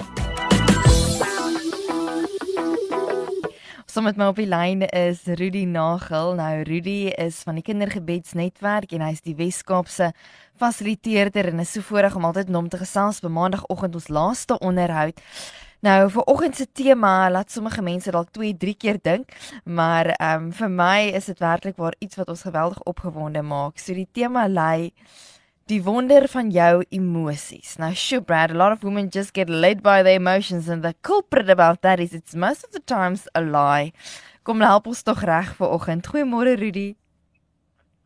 Saam 3.89 4.05
met 4.05 4.21
my 4.21 4.29
op 4.29 4.37
die 4.37 4.45
lyn 4.45 4.85
is 4.85 5.25
Rudy 5.25 5.65
Nagel. 5.65 6.37
Nou 6.37 6.61
Rudy 6.61 7.09
is 7.17 7.41
van 7.41 7.57
die 7.57 7.65
Kindergebedsnetwerk 7.65 8.93
en 8.93 9.01
hy's 9.01 9.25
die 9.25 9.33
Wes-Kaapse 9.35 10.13
fasiliteerder 10.61 11.49
en 11.49 11.65
is 11.65 11.73
so 11.73 11.81
voorreg 11.81 12.13
om 12.15 12.29
altyd 12.29 12.53
met 12.53 12.55
hom 12.55 12.69
te 12.69 12.77
gesels 12.77 13.25
op 13.25 13.33
maandagooggend 13.33 13.97
ons 13.97 14.13
laaste 14.13 14.59
onderhoud. 14.59 15.17
Nou 15.83 16.09
vir 16.09 16.23
oggend 16.31 16.55
se 16.55 16.65
tema 16.71 17.29
laat 17.29 17.51
sommige 17.51 17.81
mense 17.81 18.11
dalk 18.11 18.31
2, 18.31 18.55
3 18.57 18.75
keer 18.75 18.97
dink, 19.01 19.31
maar 19.63 20.13
ehm 20.15 20.47
um, 20.47 20.51
vir 20.51 20.69
my 20.69 21.11
is 21.13 21.25
dit 21.25 21.39
werklik 21.39 21.77
waar 21.77 21.95
iets 21.99 22.15
wat 22.15 22.29
ons 22.29 22.41
geweldig 22.41 22.81
opgewonde 22.83 23.41
maak. 23.41 23.79
So 23.79 23.93
die 23.93 24.07
tema 24.11 24.47
lei 24.47 24.93
die 25.65 25.81
wonder 25.83 26.27
van 26.29 26.49
jou 26.53 26.83
emosies. 26.89 27.77
Now 27.77 27.93
sure 27.93 28.21
Brad, 28.21 28.51
a 28.51 28.53
lot 28.53 28.71
of 28.71 28.83
women 28.83 29.09
just 29.09 29.33
get 29.33 29.49
led 29.49 29.81
by 29.81 30.03
their 30.03 30.19
emotions 30.19 30.69
and 30.69 30.83
the 30.83 30.93
culprit 31.01 31.49
about 31.49 31.81
that 31.81 31.99
is 31.99 32.13
it's 32.13 32.35
most 32.35 32.63
of 32.65 32.71
the 32.71 32.79
times 32.79 33.27
a 33.33 33.41
lie. 33.41 33.91
Kom 34.43 34.61
help 34.61 34.87
ons 34.87 35.01
tog 35.03 35.23
reg 35.25 35.55
vir 35.57 35.67
oggend. 35.73 36.05
Goeiemôre 36.05 36.53
Rudy. 36.61 36.95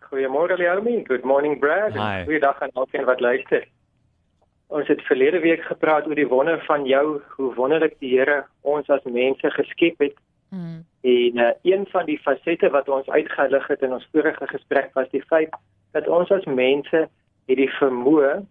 Goeiemôre 0.08 0.55
Leomi. 0.58 1.04
Good 1.04 1.26
morning 1.26 1.60
Brad. 1.60 1.94
Goeiedag 2.26 2.62
aan 2.62 2.72
alkeen 2.74 3.05
wat 3.05 3.20
luister. 3.20 3.68
Ons 4.70 4.88
het 4.88 5.02
verlede 5.02 5.40
week 5.41 5.64
gepraat 5.66 6.08
oor 6.08 6.18
die 6.18 6.28
wonder 6.30 6.62
van 6.66 6.86
jou, 6.86 7.22
hoe 7.36 7.54
wonderlik 7.58 7.96
die 8.00 8.12
Here 8.14 8.44
ons 8.62 8.90
as 8.94 9.05
mense 9.10 9.50
geskep 9.52 9.98
het. 10.04 10.14
Mm. 10.50 10.86
En 11.02 11.41
uh, 11.41 11.50
een 11.62 11.88
van 11.90 12.05
die 12.05 12.20
fasette 12.22 12.70
wat 12.70 12.90
ons 12.90 13.10
uitgelig 13.10 13.68
het 13.68 13.82
in 13.82 13.94
ons 13.94 14.08
vorige 14.12 14.48
gesprek 14.48 14.93
was 14.93 15.10
die 15.10 15.24
feit 15.26 15.54
dat 15.98 16.08
ons 16.08 16.30
as 16.32 16.46
mense 16.46 17.08
het 17.49 17.58
die 17.58 17.70
vermoë 17.80 18.46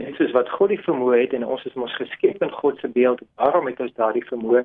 net 0.00 0.16
soos 0.16 0.32
wat 0.36 0.48
God 0.56 0.72
die 0.72 0.80
vermoë 0.84 1.20
het 1.22 1.36
en 1.36 1.44
ons 1.44 1.64
is 1.68 1.76
mos 1.76 1.94
geskep 1.96 2.42
in 2.44 2.52
God 2.60 2.80
se 2.80 2.88
beeld. 2.88 3.20
Waarom 3.40 3.68
het 3.68 3.80
ons 3.80 3.94
daardie 3.96 4.24
vermoë? 4.28 4.64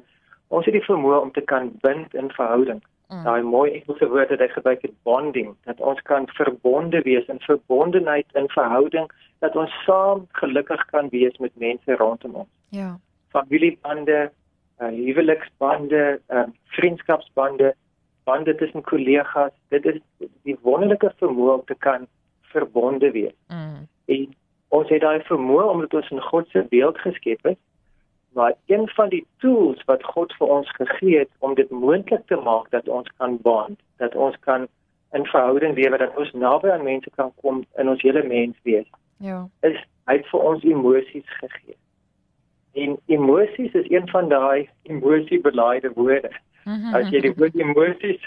Ons 0.56 0.68
het 0.68 0.76
die 0.76 0.86
vermoë 0.88 1.22
om 1.22 1.32
te 1.32 1.44
kan 1.52 1.72
bind 1.84 2.16
in 2.16 2.32
verhouding. 2.32 2.82
Mm. 3.10 3.24
Daai 3.24 3.42
mooi 3.42 3.72
Engelse 3.72 4.08
woord 4.10 4.30
wat 4.30 4.40
hy 4.40 4.48
gebruik 4.48 4.82
het 4.82 4.94
bonding, 5.04 5.56
dat 5.68 5.80
ons 5.80 6.02
kan 6.02 6.28
verbonde 6.38 7.02
wees 7.02 7.26
in 7.28 7.40
verbondenheid 7.40 8.26
in 8.40 8.50
verhouding, 8.50 9.10
dat 9.40 9.56
ons 9.56 9.74
saam 9.86 10.28
gelukkig 10.40 10.86
kan 10.86 11.10
wees 11.10 11.38
met 11.38 11.52
mense 11.56 11.96
rondom 12.00 12.36
ons. 12.44 12.50
Ja. 12.70 13.00
Familiebande, 13.36 14.32
uh, 14.80 14.88
huweliksbande, 14.88 16.20
uh, 16.30 16.48
vriendskapsbande, 16.78 17.74
bande 18.24 18.56
tussen 18.56 18.82
kollegas. 18.82 19.52
Dit 19.68 19.86
is 19.86 20.00
die 20.44 20.58
wonderlike 20.62 21.12
vermoë 21.20 21.58
om 21.58 21.66
te 21.66 21.76
kan 21.76 22.08
verbonde 22.54 23.12
wees. 23.12 23.36
Mm. 23.48 23.88
En 24.06 24.36
ons 24.74 24.90
het 24.90 25.02
daai 25.02 25.22
vermoë 25.28 25.68
omdat 25.70 25.94
ons 25.94 26.10
in 26.10 26.22
God 26.22 26.50
se 26.50 26.66
beeld 26.70 26.98
geskep 27.04 27.46
is. 27.54 27.60
Maar 28.34 28.54
een 28.66 28.88
van 28.90 29.10
die 29.10 29.26
tools 29.38 29.84
wat 29.86 30.04
God 30.04 30.34
vir 30.34 30.48
ons 30.48 30.70
gegee 30.76 31.18
het 31.18 31.30
om 31.40 31.54
dit 31.54 31.70
moontlik 31.70 32.26
te 32.28 32.36
maak 32.36 32.70
dat 32.70 32.88
ons 32.88 33.10
kan 33.18 33.38
bond, 33.42 33.80
dat 33.98 34.16
ons 34.16 34.36
kan 34.40 34.68
in 35.12 35.26
verhouding 35.26 35.76
lewe, 35.76 35.98
dat 35.98 36.18
ons 36.18 36.32
naby 36.32 36.70
aan 36.70 36.84
mense 36.84 37.10
kan 37.16 37.32
kom 37.42 37.66
in 37.78 37.90
ons 37.90 38.02
hele 38.02 38.24
mens 38.24 38.58
wees. 38.64 38.90
Ja. 39.18 39.48
Is 39.60 39.78
hy 40.10 40.18
het 40.20 40.28
vir 40.32 40.40
ons 40.40 40.64
emosies 40.64 41.36
gegee. 41.40 41.78
En 42.74 42.98
emosies 43.06 43.74
is 43.74 43.90
een 43.90 44.10
van 44.10 44.30
daai 44.30 44.70
emosiebelaide 44.82 45.94
woorde. 45.94 46.32
Mhm. 46.64 46.96
As 46.96 47.10
jy 47.12 47.22
die 47.28 47.34
woord 47.38 47.56
emosies 47.60 48.26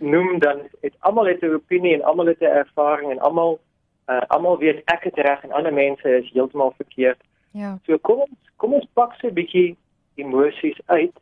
noem 0.00 0.38
dan 0.38 0.64
het 0.80 0.96
almal 0.98 1.26
het 1.26 1.42
'n 1.42 1.54
opinie 1.54 1.94
en 1.94 2.02
almal 2.02 2.26
het 2.26 2.40
'n 2.40 2.56
ervaring 2.62 3.10
en 3.10 3.18
almal 3.18 3.60
uh, 4.08 4.20
almal 4.28 4.58
weet 4.58 4.82
ek 4.84 5.04
het 5.04 5.18
reg 5.18 5.42
en 5.42 5.52
ander 5.52 5.72
mense 5.72 6.16
is 6.18 6.30
heeltemal 6.32 6.72
verkeerd. 6.76 7.20
Ja. 7.52 7.78
So 7.86 7.98
kom 7.98 8.24
ons 8.24 8.52
kom 8.56 8.74
ons 8.74 8.86
pak 8.92 9.12
'n 9.22 9.34
bietjie 9.34 9.76
emosies 10.14 10.80
uit 10.86 11.16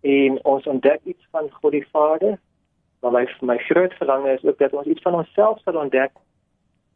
en 0.00 0.44
ons 0.44 0.66
ontdek 0.66 1.00
iets 1.04 1.26
van 1.30 1.50
God 1.50 1.72
die 1.72 1.86
Vader. 1.92 2.38
Maar 3.00 3.12
my 3.12 3.24
my 3.40 3.58
groot 3.58 3.92
verlange 3.94 4.32
is 4.32 4.44
ook 4.44 4.58
dat 4.58 4.72
ons 4.72 4.86
iets 4.86 5.02
van 5.02 5.14
onsself 5.14 5.60
sal 5.60 5.76
ontdek. 5.76 6.12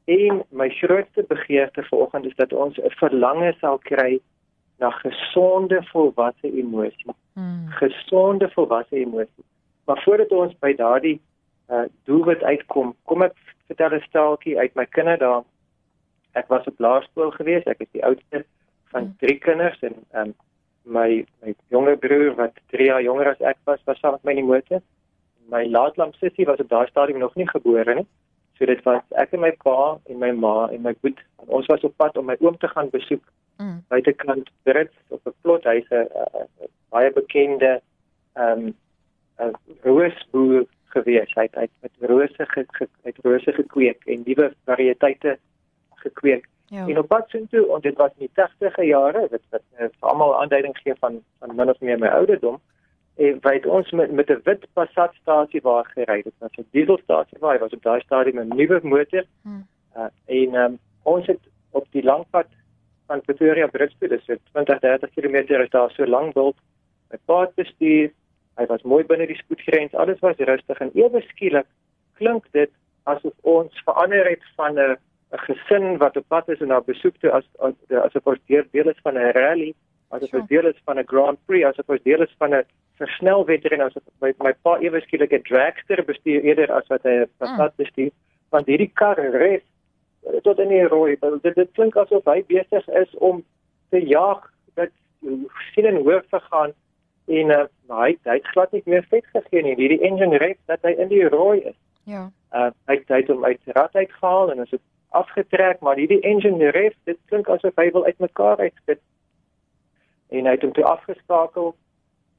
En 0.05 0.45
my 0.49 0.69
grootste 0.69 1.25
begeerte 1.29 1.83
vanoggend 1.83 2.25
is 2.27 2.37
dat 2.37 2.53
ons 2.53 2.77
'n 2.79 2.91
verlange 2.91 3.55
sal 3.61 3.79
kry 3.79 4.21
na 4.79 4.91
gesonde 4.91 5.83
volwasse 5.83 6.53
emosies. 6.53 7.05
Hmm. 7.33 7.67
Gesonde 7.69 8.51
volwasse 8.51 8.97
emosies. 8.97 9.49
Maar 9.85 10.03
voordat 10.03 10.31
ons 10.31 10.59
by 10.59 10.75
daardie 10.75 11.21
uh 11.69 11.85
doelwit 12.05 12.43
uitkom, 12.43 12.95
kom 13.05 13.23
ek 13.23 13.35
vertel 13.67 13.95
'n 13.95 14.01
staaltjie 14.09 14.59
uit 14.59 14.75
my 14.75 14.87
kinderdae. 14.87 15.45
Ek 16.33 16.49
was 16.49 16.65
op 16.67 16.79
laerskool 16.79 17.31
gewees, 17.31 17.65
ek 17.65 17.81
is 17.81 17.91
die 17.93 18.05
oudste 18.05 18.45
van 18.93 19.15
drie 19.19 19.39
kinders 19.39 19.83
en 19.87 19.99
um 20.23 20.34
my 20.84 21.25
my 21.43 21.55
jonger 21.69 21.99
broer 21.99 22.34
wat 22.39 22.56
3 22.75 22.87
jaar 22.87 23.03
jonger 23.03 23.31
as 23.31 23.41
ek 23.41 23.59
was, 23.65 23.83
was 23.84 23.99
saam 24.01 24.17
met 24.17 24.25
my 24.25 24.33
in 24.37 24.43
die 24.43 24.49
motor. 24.53 24.81
My 25.51 25.65
laatlam 25.67 26.12
sussie 26.19 26.47
was 26.47 26.62
op 26.62 26.69
daai 26.69 26.89
stadium 26.89 27.19
nog 27.19 27.34
nie 27.34 27.49
gebore 27.49 27.95
nie. 27.95 28.06
So 28.59 28.67
dit 28.67 28.83
was 28.84 29.03
ek 29.23 29.34
en 29.37 29.45
my 29.45 29.53
pa 29.65 29.99
en 30.09 30.19
my 30.19 30.33
ma 30.33 30.69
en 30.69 30.83
my 30.83 30.95
boet. 31.01 31.21
Ons 31.47 31.69
was 31.73 31.84
op 31.87 31.97
pad 31.97 32.17
om 32.17 32.27
my 32.27 32.37
oom 32.41 32.59
te 32.59 32.69
gaan 32.69 32.91
besoek 32.91 33.23
mm. 33.61 33.78
buitekant 33.89 34.51
Brits 34.62 34.97
op 35.09 35.27
'n 35.27 35.34
plot 35.43 35.65
hy's 35.65 35.89
'n 35.91 36.09
baie 36.91 37.12
bekende 37.12 37.81
ehm 38.34 38.67
um, 38.67 38.75
'n 39.39 39.55
roosboer 39.83 40.67
gewees. 40.95 41.34
Hy 41.34 41.43
het 41.43 41.57
uit 41.57 41.71
met 41.81 41.93
rose 42.11 42.47
ge, 42.47 42.65
ge, 42.69 42.89
uit 43.05 43.19
rose 43.22 43.53
gekweek 43.53 44.07
en 44.07 44.22
nuwe 44.27 44.53
variëteite 44.65 45.39
gekweek. 45.95 46.49
Ja. 46.71 46.87
En 46.87 46.99
op 46.99 47.09
pad 47.09 47.29
toe 47.29 47.75
en 47.75 47.81
dit 47.81 47.97
was 47.97 48.11
in 48.17 48.29
die 48.29 48.45
80e 48.45 48.85
jare 48.85 49.21
wat 49.31 49.43
wat 49.51 49.63
uh, 49.73 49.79
vir 49.79 50.09
almal 50.09 50.41
aanduiding 50.41 50.77
gee 50.79 50.95
van 50.99 51.23
van 51.39 51.55
min 51.57 51.71
of 51.71 51.81
meer 51.81 51.99
my 51.99 52.07
ouderdom. 52.07 52.61
En 53.17 53.41
wyd 53.43 53.67
ons 53.67 53.91
met 53.91 54.13
met 54.13 54.31
'n 54.31 54.41
wit 54.45 54.67
Passat 54.73 55.15
stasie 55.15 55.61
waar 55.63 55.91
gery. 55.95 56.23
Dit 56.23 56.33
was 56.39 56.51
'n 56.59 56.67
dieselstasie 56.71 57.39
waar 57.41 57.55
hy 57.55 57.59
was 57.59 57.73
op 57.73 57.83
daai 57.83 58.01
stadium 58.01 58.39
'n 58.39 58.57
nuwe 58.57 58.81
motor. 58.83 59.25
Hmm. 59.43 59.67
Uh, 59.97 60.07
en 60.25 60.55
um, 60.55 60.79
ons 61.03 61.27
het 61.27 61.41
op 61.71 61.87
die 61.91 62.05
langpad 62.05 62.47
van 63.07 63.21
Pretoria 63.21 63.67
Britsfield 63.67 64.13
is 64.13 64.25
dit 64.25 64.41
20 64.53 64.79
30 64.79 65.11
km 65.11 65.37
is 65.63 65.71
daar 65.71 65.91
so 65.91 66.07
lank 66.07 66.35
wild. 66.35 66.57
My 67.11 67.19
pa 67.25 67.41
het 67.41 67.55
bestuur. 67.55 68.13
Hy 68.55 68.67
was 68.67 68.83
mooi 68.83 69.05
binne 69.05 69.27
die 69.27 69.43
spoedgrens. 69.43 69.95
Alles 69.95 70.19
was 70.19 70.37
rustig 70.37 70.79
en 70.79 70.91
ewe 70.95 71.21
skielik 71.21 71.67
klink 72.15 72.47
dit 72.51 72.71
asof 73.03 73.33
ons 73.41 73.83
verander 73.85 74.29
het 74.29 74.43
van 74.57 74.79
'n 74.79 74.99
'n 75.33 75.39
gesin 75.47 75.99
wat 75.99 76.17
op 76.17 76.29
pad 76.29 76.49
is 76.49 76.61
en 76.61 76.69
na 76.69 76.81
besoek 76.81 77.17
toe 77.17 77.31
as 77.31 77.47
as 77.59 77.75
asof 77.89 78.27
ons 78.27 78.41
deel 78.47 78.65
deel 78.71 78.89
is 78.89 79.01
van 79.03 79.15
'n 79.15 79.33
rally, 79.33 79.75
asof 80.09 80.35
ons 80.35 80.49
deel 80.49 80.67
is 80.67 80.81
van 80.85 80.99
'n 80.99 81.07
Grand 81.07 81.39
Prix, 81.47 81.65
asof 81.65 81.89
ons 81.89 82.03
deel 82.03 82.23
is 82.23 82.35
van 82.39 82.55
'n 82.55 82.65
versnelwedren 82.99 83.81
asof 83.81 84.03
my 84.21 84.33
my 84.39 84.53
pa 84.63 84.79
ewe 84.79 85.01
skielik 85.01 85.33
'n 85.33 85.43
dragster 85.43 86.05
bestuur 86.05 86.43
eerder 86.43 86.73
as 86.73 86.87
wat 86.89 87.03
hy 87.03 87.15
'n 87.23 87.31
Passat 87.39 87.77
bestuur. 87.77 88.11
Want 88.51 88.67
hierdie 88.67 88.91
kar 88.95 89.17
res 89.17 89.63
tot 90.43 90.59
in 90.59 90.69
die 90.69 90.87
rooi. 90.87 91.17
Dit 91.43 91.55
dit 91.55 91.73
klink 91.73 91.97
asof 91.97 92.25
hy 92.25 92.43
besig 92.47 92.89
is 92.89 93.15
om 93.19 93.45
te 93.91 94.07
jag 94.07 94.51
dat 94.75 94.91
sien 95.73 95.87
en 95.87 96.03
hoor 96.03 96.25
te 96.31 96.41
gaan 96.51 96.73
en 97.27 97.51
uh, 97.51 97.65
hy 97.89 98.17
hy 98.25 98.37
het 98.39 98.53
glad 98.55 98.73
nie 98.73 98.83
meer 98.87 99.07
vet 99.11 99.27
gegee 99.35 99.63
nie. 99.63 99.77
Hierdie 99.79 100.03
engine 100.03 100.39
red 100.43 100.59
dat 100.67 100.83
hy 100.83 100.97
in 100.99 101.09
die 101.09 101.27
rooi 101.29 101.61
is. 101.61 101.79
Ja. 102.05 102.31
Uh 102.53 102.71
hy 102.91 102.99
het 102.99 103.09
hy 103.09 103.21
het 103.23 103.29
hom 103.31 103.45
uit 103.45 103.75
rad 103.79 103.95
uitgehaal 103.95 104.51
en 104.51 104.65
is 104.65 104.71
dit 104.71 104.83
afgetrek, 105.10 105.81
maar 105.81 105.97
hierdie 105.97 106.21
engine 106.21 106.71
red, 106.71 106.94
dit 107.04 107.19
klink 107.26 107.48
asof 107.48 107.76
hy 107.76 107.91
wil 107.91 108.04
uitmekaar 108.04 108.59
uitspit. 108.59 109.00
En 110.31 110.47
hy 110.47 110.54
het 110.54 110.62
hom 110.62 110.72
toe 110.72 110.84
afgeskakel 110.84 111.75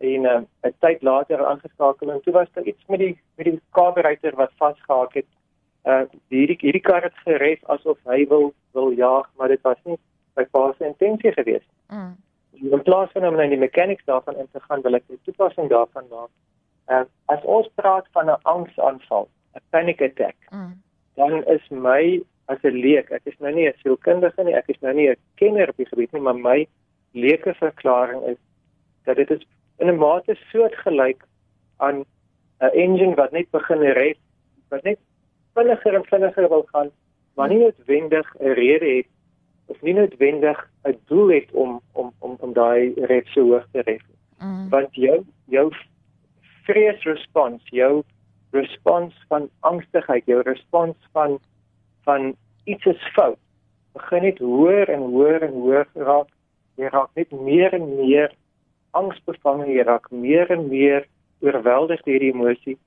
en 0.02 0.26
uh, 0.26 0.42
'n 0.66 0.74
tyd 0.80 1.02
later 1.02 1.46
aangeskakel 1.46 2.12
en 2.12 2.22
toe 2.22 2.34
was 2.34 2.48
daar 2.54 2.64
iets 2.64 2.86
met 2.88 3.00
die 3.00 3.20
met 3.36 3.46
die 3.46 3.62
carburetor 3.72 4.36
wat 4.36 4.52
vasgehaak 4.58 5.14
het 5.14 5.30
uh 5.86 6.04
hierdie 6.30 6.58
hierdie 6.62 6.82
kar 6.82 7.04
het 7.04 7.18
gered 7.26 7.62
asof 7.74 7.98
hy 8.06 8.26
wil 8.28 8.54
wil 8.74 8.92
jaag, 8.92 9.30
maar 9.38 9.48
dit 9.48 9.62
was 9.62 9.78
nie 9.84 9.98
sy 10.36 10.46
pa 10.52 10.74
se 10.78 10.86
intensie 10.86 11.32
gewees. 11.32 11.66
Mm. 11.90 12.16
In 12.72 12.84
plaas 12.84 13.12
van 13.12 13.26
om 13.26 13.36
na 13.36 13.48
die 13.50 13.58
mechanics 13.58 14.06
daarvan 14.06 14.38
in 14.38 14.48
te 14.52 14.60
gaan, 14.60 14.82
wil 14.82 14.96
ek 14.96 15.04
'n 15.10 15.20
toepassing 15.26 15.70
daarvan 15.70 16.06
maak. 16.10 16.32
Uh 16.90 17.06
as 17.26 17.44
ons 17.44 17.70
praat 17.76 18.08
van 18.12 18.30
'n 18.30 18.42
angsaanval, 18.42 19.28
'n 19.56 19.66
panic 19.70 20.02
attack, 20.02 20.36
mm. 20.50 20.74
dan 21.16 21.44
is 21.46 21.70
my 21.70 22.22
as 22.52 22.64
'n 22.64 22.82
leek, 22.86 23.12
ek 23.12 23.26
is 23.32 23.40
nou 23.40 23.54
nie 23.56 23.68
'n 23.68 23.80
sielkundige 23.82 24.44
nie, 24.44 24.56
ek 24.56 24.70
is 24.70 24.82
nou 24.82 24.94
nie 24.94 25.10
'n 25.10 25.20
kenner 25.36 25.70
op 25.70 25.78
die 25.78 25.90
gebied 25.92 26.12
nie, 26.14 26.22
maar 26.22 26.36
my 26.36 26.68
leuke 27.14 27.54
verklaring 27.54 28.24
is 28.34 28.40
dat 29.06 29.16
dit 29.16 29.32
is 29.32 29.44
in 29.80 29.88
'n 29.90 29.98
mate 29.98 30.36
soortgelyk 30.52 31.24
aan 31.78 32.06
'n 32.62 32.74
engine 32.74 33.16
wat 33.16 33.32
net 33.32 33.50
begin 33.52 33.82
red, 33.82 34.18
wat 34.70 34.84
net 34.84 35.00
vinniger 35.56 35.96
en 35.96 36.06
vinniger 36.06 36.50
wil 36.50 36.66
gaan, 36.72 36.90
maar 37.36 37.50
nie 37.50 37.60
noodwendig 37.60 38.28
'n 38.40 38.54
rede 38.54 38.90
het 38.98 39.08
of 39.66 39.82
nie 39.82 39.94
noodwendig 39.94 40.70
'n 40.84 40.98
doel 41.06 41.28
het 41.28 41.52
om 41.52 41.82
om 41.94 42.14
om 42.20 42.36
om 42.40 42.54
daai 42.54 42.94
red 42.96 43.28
so 43.28 43.42
hoog 43.42 43.68
te 43.72 43.82
red. 43.82 44.02
Mm. 44.40 44.70
Want 44.70 44.96
jou 44.96 45.24
jou 45.46 45.72
vrees 46.64 47.04
respons, 47.04 47.62
jou 47.66 48.04
respons 48.52 49.14
van 49.28 49.50
angstigheid, 49.60 50.26
jou 50.26 50.42
respons 50.42 50.98
van 51.12 51.40
van 52.04 52.36
iets 52.64 52.86
is 52.86 53.08
fout, 53.16 53.40
begin 53.94 54.24
net 54.28 54.40
hoër 54.40 54.90
en 54.94 55.08
hoër 55.14 55.48
en 55.48 55.58
hoër 55.64 55.88
raak. 55.94 56.30
Jy 56.80 56.90
raak 56.94 57.10
net 57.20 57.32
meer 57.32 57.74
en 57.74 57.88
meer 57.96 58.32
angsbevange, 58.98 59.68
jy 59.72 59.84
raak 59.88 60.08
meer 60.12 60.52
en 60.52 60.68
meer 60.70 61.08
oorweldig 61.42 62.04
deur 62.06 62.24
die 62.24 62.32
emosie 62.34 62.78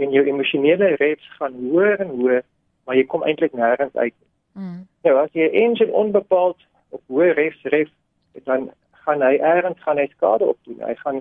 en 0.00 0.12
jou 0.14 0.24
emosionele 0.26 0.94
reps 1.00 1.26
gaan 1.38 1.56
hoër 1.70 2.04
en 2.04 2.12
hoër, 2.18 2.44
maar 2.86 2.96
jy 2.96 3.04
kom 3.08 3.24
eintlik 3.26 3.54
nêrens 3.56 3.94
uit 3.94 4.14
nie. 4.14 4.30
Mm. 4.52 4.78
Nou 5.06 5.16
as 5.22 5.32
jy 5.36 5.48
engine 5.62 5.92
onbepaald 5.96 6.60
op 6.92 7.02
hoë 7.08 7.32
reps 7.38 7.60
ref, 7.74 7.90
dan 8.48 8.70
gaan 9.04 9.22
hy 9.24 9.36
ergens 9.40 9.80
gaan 9.84 10.00
hy 10.00 10.06
skade 10.12 10.46
opdoen. 10.46 10.80
Hy 10.84 10.94
gaan 11.00 11.20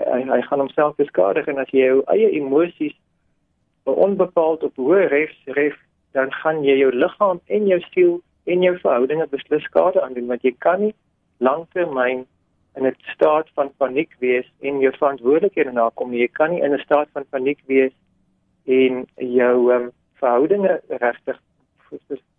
hy, 0.00 0.20
hy 0.30 0.40
gaan 0.48 0.62
homself 0.62 0.96
beskadig 0.98 1.48
en 1.50 1.60
as 1.62 1.70
jy 1.74 1.86
jou 1.86 2.02
eie 2.12 2.30
emosies 2.40 2.96
onbepaald 3.84 4.64
op 4.66 4.80
hoë 4.80 5.08
reps 5.12 5.54
ref, 5.58 5.76
dan 6.14 6.32
gaan 6.42 6.62
jy 6.64 6.76
jou 6.78 6.92
liggaam 6.94 7.40
en 7.46 7.66
jou 7.66 7.80
siel 7.90 8.20
en 8.46 8.62
jou 8.62 8.74
verhoudinge 8.78 9.26
beslis 9.32 9.66
skade 9.68 10.02
aandoen 10.02 10.30
want 10.30 10.46
jy 10.46 10.54
kan 10.66 10.80
nie 10.80 10.94
lanktermyn 11.42 12.24
in 12.76 12.86
'n 12.86 12.96
staat 13.14 13.48
van 13.54 13.70
paniek 13.78 14.10
wees 14.18 14.46
en 14.60 14.80
jou 14.80 14.92
verantwoordelikhede 14.92 15.72
nakom 15.72 16.10
nie. 16.10 16.20
Jy 16.20 16.28
kan 16.32 16.50
nie 16.50 16.62
in 16.62 16.74
'n 16.74 16.78
staat 16.78 17.08
van 17.12 17.24
paniek 17.30 17.60
wees 17.66 17.92
en 18.66 19.06
jou 19.16 19.72
um, 19.74 19.90
verhoudinge 20.14 20.80
regtig 20.88 21.38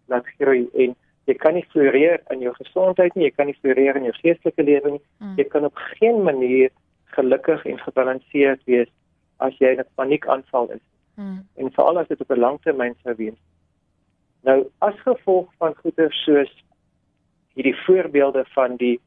laat 0.08 0.28
groei 0.38 0.70
en 0.74 0.96
jy 1.26 1.34
kan 1.34 1.54
nie 1.54 1.66
floreer 1.70 2.22
in 2.30 2.40
jou 2.40 2.54
gesondheid 2.54 3.16
nie, 3.16 3.26
jy 3.26 3.32
kan 3.32 3.46
nie 3.46 3.58
floreer 3.62 3.96
in 3.96 4.04
jou 4.04 4.14
geestelike 4.14 4.64
lewe 4.64 4.92
nie. 4.92 5.02
Mm. 5.20 5.36
Jy 5.38 5.44
kan 5.44 5.66
op 5.66 5.76
geen 5.76 6.24
manier 6.24 6.70
gelukkig 7.18 7.66
en 7.66 7.80
gebalanseerd 7.80 8.62
wees 8.66 8.92
as 9.38 9.58
jy 9.60 9.74
in 9.74 9.80
'n 9.80 9.96
paniekaanval 9.96 10.72
is. 10.72 10.86
Mm. 11.16 11.48
En 11.56 11.72
veral 11.72 12.00
as 12.00 12.08
dit 12.08 12.22
op 12.22 12.32
'n 12.32 12.40
langtermyn 12.40 12.96
sou 13.04 13.16
wees. 13.16 13.40
Nou 14.46 14.68
as 14.86 14.98
gevolg 15.02 15.50
van 15.58 15.74
goeie 15.82 16.08
soos 16.22 16.52
hierdie 17.56 17.78
voorbeelde 17.86 18.46
van 18.54 18.76
die 18.82 19.00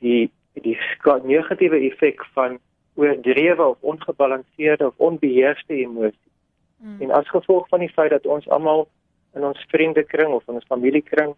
die 0.00 0.30
die 0.54 0.78
negatiewe 1.22 1.80
effek 1.90 2.24
van 2.32 2.58
oordrewe 2.94 3.64
of 3.64 3.76
ongebalanseerde 3.80 4.86
of 4.86 4.94
onbeheerste 4.96 5.74
emosie. 5.74 6.30
Mm. 6.76 7.00
En 7.00 7.10
as 7.10 7.28
gevolg 7.28 7.68
van 7.68 7.82
die 7.82 7.92
feit 7.92 8.10
dat 8.10 8.26
ons 8.26 8.48
almal 8.48 8.86
in 9.34 9.44
ons 9.44 9.64
vriendekring 9.68 10.32
of 10.32 10.48
in 10.48 10.60
ons 10.60 10.70
familiekring 10.70 11.34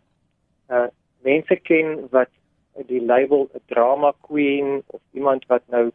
uh 0.69 0.87
mense 1.27 1.57
ken 1.67 2.09
wat 2.11 2.31
die 2.87 3.01
label 3.03 3.49
'n 3.55 3.63
drama 3.67 4.13
queen 4.21 4.83
of 4.87 5.01
iemand 5.11 5.47
wat 5.47 5.63
nou 5.67 5.91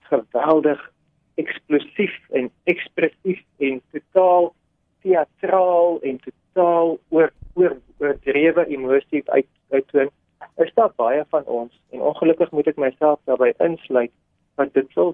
geweldig 0.00 0.90
eksplosief 1.34 2.14
en 2.30 2.50
ekspressief 2.64 3.42
en 3.58 3.80
totaal 3.90 4.54
teatraal 5.02 5.98
en 6.02 6.18
totaal 6.18 6.45
oor 6.56 7.32
oor 7.54 7.76
oordrewe 7.98 8.66
emosie 8.66 9.22
uit 9.26 9.48
uittoon 9.70 10.10
is 10.56 10.72
daar 10.74 10.92
baie 10.96 11.24
van 11.28 11.44
ons 11.44 11.72
en 11.90 12.00
ongelukkig 12.00 12.50
moet 12.50 12.68
ek 12.72 12.80
myself 12.80 13.20
daarbey 13.24 13.54
insluit 13.64 14.12
want 14.60 14.74
dit 14.74 14.88
sou 14.96 15.12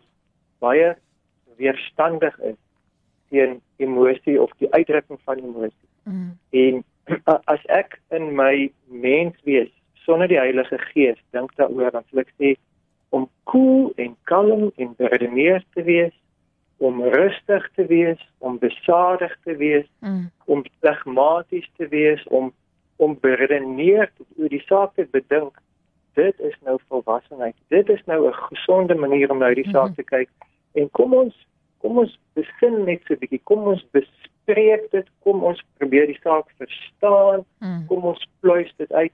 baie 0.62 0.94
weerstandig 1.59 2.39
is 2.39 2.59
teen 3.33 3.61
emosie 3.77 4.41
of 4.41 4.50
die 4.61 4.69
uitdrukking 4.73 5.19
van 5.25 5.39
emosie. 5.39 5.89
Mm. 6.05 6.39
En 6.50 6.83
as 7.55 7.62
ek 7.73 7.99
in 8.15 8.35
my 8.37 8.71
menswees 8.87 9.71
sonder 10.05 10.29
die 10.29 10.39
Heilige 10.39 10.79
Gees 10.91 11.19
dink 11.35 11.55
daaroor 11.59 11.94
dan 11.94 12.05
sal 12.11 12.23
ek 12.23 12.33
sê 12.37 12.55
om 13.12 13.29
koel 13.50 13.93
cool 13.93 14.05
en 14.05 14.17
kalm 14.31 14.69
en 14.77 14.94
beredeneerd 14.99 15.67
te 15.77 15.85
wees 15.87 16.15
om 16.76 17.02
rustig 17.02 17.70
te 17.74 17.86
wees, 17.86 18.28
om 18.38 18.58
besadig 18.58 19.36
te 19.44 19.56
wees, 19.56 19.86
mm. 20.00 20.30
om 20.44 20.64
pragmaties 20.80 21.70
te 21.76 21.88
wees, 21.88 22.22
om 22.28 22.52
om 23.02 23.16
beredeneerd 23.20 24.12
oor 24.38 24.48
die 24.52 24.62
saak 24.66 24.92
te 24.94 25.06
bedink. 25.10 25.56
Dit 26.14 26.38
is 26.40 26.54
nou 26.62 26.76
volwassenheid. 26.88 27.56
Dit 27.69 27.88
is 27.88 28.02
nou 28.06 28.28
'n 28.28 28.32
gesonde 28.32 28.94
manier 28.94 29.30
om 29.30 29.38
na 29.38 29.54
die 29.54 29.70
saak 29.70 29.74
mm 29.74 29.86
-hmm. 29.86 29.94
te 29.94 30.02
kyk. 30.02 30.28
En 30.72 30.90
kom 30.90 31.14
ons 31.14 31.46
kom 31.78 31.98
ons 31.98 32.19
besin 32.32 32.84
net 32.84 33.00
so 33.04 33.14
'n 33.14 33.19
bietjie. 33.19 33.40
Kom 33.44 33.66
ons 33.66 33.84
bespreek 33.90 34.90
dit. 34.90 35.06
Kom 35.22 35.42
ons 35.44 35.62
probeer 35.76 36.06
die 36.06 36.19
saak 36.22 36.46
verstaan. 36.56 37.44
Mm. 37.58 37.86
Kom 37.86 38.04
ons 38.04 38.28
pluis 38.40 38.72
dit 38.76 38.92
uit. 38.92 39.12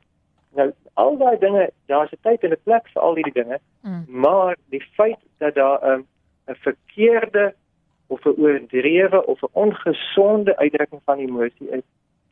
Nou 0.54 0.72
al 0.94 1.16
daai 1.16 1.38
dinge, 1.38 1.70
daar's 1.86 2.12
'n 2.12 2.22
tyd 2.22 2.44
en 2.44 2.50
'n 2.50 2.64
plek 2.64 2.88
vir 2.92 3.02
al 3.02 3.14
hierdie 3.14 3.42
dinge. 3.42 3.58
Mm. 3.82 4.04
Maar 4.08 4.56
die 4.68 4.84
feit 4.96 5.20
dat 5.38 5.54
daar 5.54 5.78
'n 5.82 5.90
um, 5.90 6.06
'n 6.48 6.54
verkeerde 6.54 7.54
of 8.06 8.24
'n 8.24 8.34
oordrewe 8.40 9.26
of 9.26 9.42
'n 9.42 9.48
ongesonde 9.52 10.56
uitdrukking 10.56 11.00
van 11.04 11.18
emosie 11.18 11.70
is, 11.70 11.86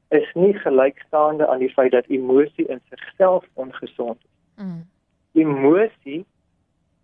is 0.09 0.33
nie 0.35 0.55
gelykstaande 0.55 1.47
aan 1.47 1.59
die 1.59 1.73
feit 1.73 1.91
dat 1.91 2.07
emosie 2.07 2.67
in 2.67 2.81
sigself 2.91 3.45
ongesond 3.53 4.19
is. 4.25 4.65
Mm. 4.65 4.87
Emosie 5.33 6.25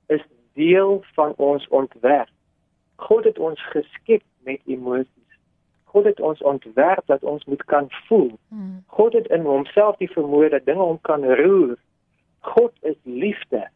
is 0.06 0.25
deel 0.53 1.05
van 1.12 1.35
ons 1.37 1.69
ontwerp. 1.69 2.31
God 2.97 3.25
het 3.25 3.38
ons 3.38 3.69
geskep 3.69 4.23
met 4.38 4.61
emosies. 4.67 5.32
God 5.85 6.05
het 6.05 6.20
ons 6.20 6.43
ontwerp 6.43 7.06
dat 7.06 7.23
ons 7.23 7.44
moet 7.44 7.65
kan 7.65 7.87
voel. 7.91 8.38
Mm. 8.49 8.85
God 8.87 9.12
het 9.12 9.26
in 9.26 9.41
homself 9.41 9.97
die 9.97 10.11
vermoë 10.11 10.49
dat 10.49 10.65
dinge 10.65 10.82
hom 10.82 11.00
kan 11.00 11.25
roer. 11.25 11.76
God 12.38 12.73
is 12.81 12.97
liefde 13.03 13.69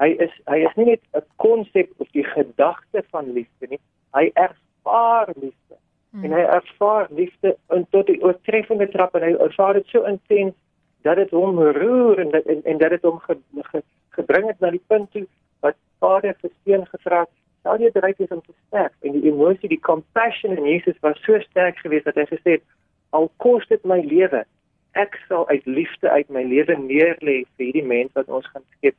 hy 0.00 0.10
is 0.26 0.32
hy 0.48 0.62
is 0.66 0.76
nie 0.76 0.88
net 0.92 1.02
'n 1.14 1.24
konsep 1.36 1.90
of 1.98 2.08
die 2.16 2.24
gedagte 2.24 3.04
van 3.10 3.32
liefde 3.32 3.66
nie 3.68 3.80
hy 4.16 4.30
ervaar 4.34 5.28
liefde. 5.36 5.76
Hmm. 6.10 6.24
en 6.24 6.32
hy 6.32 6.40
ervaar 6.42 7.06
liefde 7.14 7.56
in 7.70 7.86
tot 7.90 8.06
die 8.06 8.18
oortreffende 8.22 8.88
trap 8.90 9.14
en 9.14 9.22
hy 9.22 9.34
ervaar 9.38 9.76
dit 9.78 9.86
so 9.92 10.02
intens 10.10 10.56
dat 11.06 11.16
dit 11.16 11.30
hom 11.30 11.60
roer 11.76 12.18
en 12.18 12.30
dat 12.30 12.48
en, 12.50 12.64
en 12.64 12.78
dat 12.78 12.90
dit 12.90 13.04
hom 13.06 13.20
ge, 13.26 13.36
ge, 13.70 13.82
gebring 14.18 14.48
het 14.50 14.58
na 14.60 14.72
die 14.74 14.82
punt 14.86 15.10
toe 15.14 15.26
wat 15.60 15.76
Vader 16.02 16.34
seun 16.64 16.86
gevra 16.86 17.20
het 17.20 17.36
sou 17.62 17.76
jy 17.78 17.90
bereid 17.94 18.18
wees 18.18 18.32
om 18.34 18.40
te 18.42 18.56
sterf? 18.66 18.92
En 19.06 19.12
die 19.12 19.30
emosie 19.30 19.68
die 19.68 19.80
compassion 19.86 20.56
in 20.56 20.66
Jesus 20.66 20.98
was 21.06 21.20
so 21.22 21.38
sterk 21.44 21.78
geweest 21.84 22.08
dat 22.08 22.18
hy 22.18 22.26
gesê 22.32 22.56
het 22.58 22.66
al 23.16 23.30
kos 23.36 23.66
dit 23.70 23.84
my 23.84 24.00
lewe 24.02 24.42
ek 24.98 25.14
sal 25.28 25.46
uit 25.48 25.66
liefde 25.66 26.10
uit 26.10 26.30
my 26.34 26.42
lewe 26.42 26.74
neerlê 26.74 27.36
vir 27.54 27.66
hierdie 27.68 27.86
mens 27.86 28.10
wat 28.18 28.28
ons 28.28 28.48
gaan 28.50 28.66
skep 28.78 28.98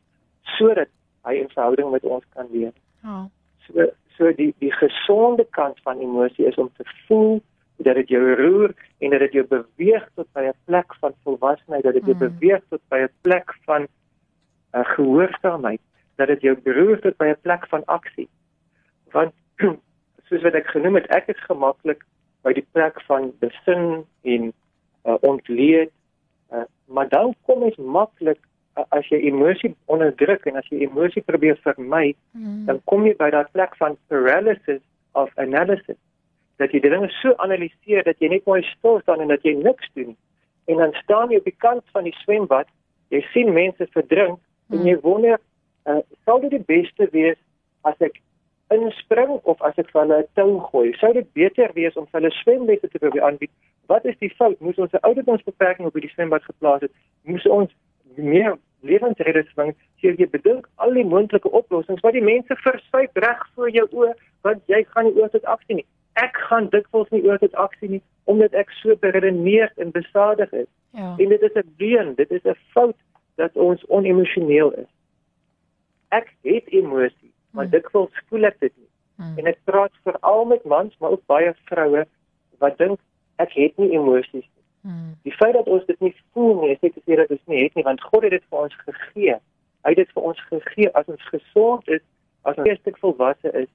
sodat 0.57 0.89
hy 1.27 1.37
in 1.43 1.49
verhouding 1.49 1.91
met 1.91 2.03
ons 2.03 2.25
kan 2.33 2.47
leef. 2.51 2.75
Ja. 3.03 3.29
So 3.67 3.89
so 4.17 4.33
die 4.37 4.51
die 4.59 4.71
gesonde 4.71 5.45
kant 5.57 5.79
van 5.85 5.99
emosie 5.99 6.45
is 6.45 6.59
om 6.61 6.69
te 6.77 6.85
voel 7.07 7.41
dat 7.81 7.95
dit 7.95 8.07
jou 8.13 8.33
roer 8.35 8.73
en 8.99 9.09
dat 9.09 9.19
dit 9.19 9.39
jou 9.39 9.45
beweeg 9.47 10.09
tot 10.15 10.27
by 10.33 10.43
'n 10.49 10.57
plek 10.65 10.95
van 10.99 11.13
volwassenheid, 11.23 11.83
dat 11.83 11.93
dit 11.93 12.05
jou 12.05 12.15
mm. 12.15 12.25
beweeg 12.27 12.61
tot 12.69 12.81
by 12.89 12.99
'n 13.01 13.13
plek 13.21 13.55
van 13.65 13.81
'n 13.81 13.87
uh, 14.77 14.85
gehoorsaamheid, 14.95 15.81
dat 16.15 16.27
dit 16.27 16.41
jou 16.41 16.55
beroer 16.57 16.99
tot 16.99 17.17
by 17.17 17.25
'n 17.25 17.41
plek 17.41 17.67
van 17.67 17.85
aksie. 17.85 18.29
Want 19.11 19.33
soos 20.27 20.41
wat 20.41 20.53
ek 20.53 20.67
genoem 20.67 20.95
het, 20.95 21.07
ek 21.07 21.27
is 21.27 21.43
gemaklik 21.49 22.05
by 22.41 22.53
die 22.53 22.67
plek 22.71 23.01
van 23.01 23.31
besin 23.39 24.05
en 24.21 24.53
uh, 25.05 25.17
ontleed, 25.21 25.91
uh, 26.53 26.63
maar 26.85 27.09
dan 27.09 27.35
kom 27.45 27.63
ek 27.63 27.77
maklik 27.77 28.39
as 28.73 29.07
jy 29.11 29.19
emosie 29.27 29.73
onderdruk 29.91 30.45
en 30.47 30.55
as 30.61 30.67
jy 30.71 30.85
emosie 30.85 31.23
probeer 31.27 31.59
vermy, 31.65 32.13
mm. 32.31 32.65
dan 32.69 32.79
kom 32.85 33.05
jy 33.05 33.13
by 33.19 33.29
daardie 33.33 33.53
plek 33.57 33.75
van 33.79 33.97
paralysis 34.07 34.81
of 35.19 35.29
analysis. 35.35 35.99
Dat 36.61 36.71
jy 36.71 36.79
dinge 36.83 37.09
so 37.19 37.35
analiseer 37.43 38.05
dat 38.07 38.19
jy 38.19 38.31
net 38.31 38.47
mooi 38.47 38.61
stil 38.69 39.01
staan 39.01 39.21
en 39.21 39.33
dat 39.33 39.43
jy 39.43 39.55
niks 39.59 39.89
doen 39.95 40.13
nie. 40.13 40.19
En 40.71 40.77
dan 40.77 40.93
staan 41.03 41.31
jy 41.33 41.41
op 41.41 41.49
die 41.49 41.57
kant 41.57 41.83
van 41.91 42.07
die 42.07 42.15
swembad, 42.21 42.69
jy 43.11 43.21
sien 43.33 43.51
mense 43.53 43.87
verdrink 43.91 44.39
mm. 44.39 44.77
en 44.77 44.87
jy 44.87 44.97
wonder, 45.03 45.39
uh, 45.89 45.99
sal 46.25 46.39
dit 46.45 46.53
die 46.55 46.65
beste 46.67 47.09
wees 47.11 47.39
as 47.87 47.97
ek 47.99 48.21
inspring 48.71 49.41
of 49.43 49.61
as 49.67 49.75
ek 49.81 49.89
van 49.91 50.13
'n 50.13 50.23
tou 50.39 50.59
gooi? 50.71 50.93
Sou 50.95 51.11
dit 51.13 51.27
beter 51.33 51.71
wees 51.73 51.95
om 51.99 52.07
hulle 52.11 52.31
swemlesse 52.31 52.87
te 52.87 52.99
probeer 52.99 53.23
aanbied? 53.23 53.51
Wat 53.87 54.05
is 54.05 54.17
die 54.19 54.31
fout? 54.31 54.59
Moes 54.59 54.79
ons 54.79 54.93
'n 54.93 55.03
ouderdomsbeperking 55.07 55.87
op 55.87 55.93
die 55.93 56.13
swembad 56.13 56.43
geplaas 56.43 56.81
het? 56.81 56.91
Moes 57.23 57.47
ons 57.47 57.71
meer 58.15 58.57
lewensredders 58.81 59.51
van 59.55 59.73
sê 60.01 60.13
jy 60.17 60.27
bedink 60.33 60.67
al 60.75 60.93
die 60.97 61.05
moontlike 61.05 61.49
oplossings 61.49 62.01
wat 62.05 62.17
die 62.17 62.25
mense 62.25 62.55
versuip 62.63 63.17
reg 63.25 63.41
voor 63.55 63.69
jou 63.69 63.87
oë 63.91 64.13
want 64.47 64.63
jy 64.73 64.83
gaan 64.93 65.09
nie 65.09 65.17
oor 65.21 65.29
tot 65.29 65.45
aksie 65.45 65.81
nie. 65.81 65.87
Ek 66.19 66.37
gaan 66.49 66.69
dikwels 66.73 67.09
nie 67.13 67.23
oor 67.27 67.39
tot 67.41 67.55
aksie 67.65 67.89
nie 67.89 68.01
omdat 68.31 68.53
ek 68.57 68.71
so 68.79 68.95
beredeneerd 69.01 69.77
en 69.81 69.93
besadig 69.93 70.51
is. 70.53 70.69
Ja. 70.97 71.13
En 71.17 71.29
dit 71.29 71.41
is 71.41 71.55
'n 71.55 71.75
leuen, 71.77 72.15
dit 72.15 72.31
is 72.31 72.43
'n 72.43 72.57
fout 72.73 72.97
dat 73.35 73.55
ons 73.55 73.85
onemosioneel 73.87 74.71
is. 74.71 74.89
Ek 76.09 76.33
het 76.43 76.67
emosie, 76.67 77.31
maar 77.51 77.65
hmm. 77.65 77.73
dikwels 77.73 78.23
voel 78.29 78.45
ek 78.45 78.59
dit 78.59 78.73
nie. 78.77 78.89
Hmm. 79.15 79.37
En 79.37 79.45
ek 79.45 79.59
praat 79.63 79.93
veral 80.03 80.45
met 80.45 80.63
mans, 80.63 80.97
maar 80.99 81.11
ook 81.11 81.25
baie 81.25 81.53
vroue 81.65 82.05
wat 82.57 82.77
dink 82.77 82.99
ek 83.35 83.53
het 83.53 83.77
nie 83.77 83.91
emosies 83.91 84.45
nie. 84.45 84.60
Hmm. 84.81 85.15
Die 85.27 85.33
feit 85.35 85.53
dat 85.53 85.67
ons 85.67 85.85
dit 85.85 85.99
nie 85.99 86.15
voel 86.33 86.61
nie, 86.61 86.71
is 86.71 86.81
nie 86.81 86.91
te 86.91 87.03
sê 87.05 87.17
dat 87.19 87.29
ons 87.29 87.43
nie 87.45 87.63
het 87.63 87.75
nie, 87.77 87.83
want 87.85 88.01
God 88.01 88.23
het 88.23 88.33
dit 88.37 88.45
vir 88.49 88.63
ons 88.63 88.77
gegee. 88.85 89.35
Hy 89.85 89.93
het 89.93 90.01
dit 90.01 90.15
vir 90.15 90.23
ons 90.29 90.41
gegee 90.49 90.89
as 90.97 91.11
ons 91.11 91.27
gesond 91.33 91.87
is, 91.97 92.01
as 92.41 92.57
ons 92.57 92.67
geestelik 92.67 92.97
volwasse 93.01 93.53
is, 93.57 93.69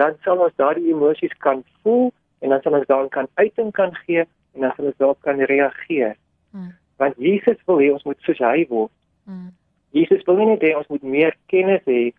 dan 0.00 0.16
sal 0.24 0.42
ons 0.42 0.56
daardie 0.58 0.90
emosies 0.90 1.34
kan 1.44 1.62
voel 1.82 2.10
en 2.40 2.54
dan 2.54 2.62
sal 2.62 2.78
ons 2.78 2.86
daaraan 2.88 3.12
kan 3.14 3.28
uiting 3.34 3.70
kan 3.76 3.94
gee 4.06 4.24
en 4.54 4.64
dan 4.64 4.72
sal 4.76 4.90
ons 4.90 4.98
daarop 5.02 5.20
kan 5.26 5.42
reageer. 5.50 6.16
Mm. 6.50 6.72
Want 6.96 7.18
Jesus 7.18 7.58
wil 7.66 7.82
hê 7.82 7.90
ons 7.92 8.06
moet 8.08 8.18
soos 8.26 8.40
hy 8.42 8.64
word. 8.70 8.92
Mm. 9.24 9.50
Jesus 9.96 10.24
wil 10.26 10.40
nie 10.40 10.52
net 10.52 10.64
hê 10.64 10.72
ons 10.78 10.88
moet 10.90 11.02
meer 11.02 11.36
kennis 11.52 11.84
hê 11.86 12.10